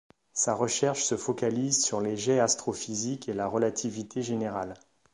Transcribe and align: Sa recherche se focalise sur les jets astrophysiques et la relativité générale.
Sa 0.33 0.55
recherche 0.55 1.03
se 1.03 1.15
focalise 1.15 1.83
sur 1.85 2.01
les 2.01 2.17
jets 2.17 2.39
astrophysiques 2.39 3.29
et 3.29 3.33
la 3.35 3.45
relativité 3.45 4.23
générale. 4.23 4.73